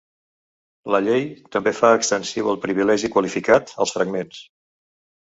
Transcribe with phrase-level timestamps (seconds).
[0.95, 1.21] La Llei
[1.57, 4.45] també fa extensiu el privilegi qualificat als fragments.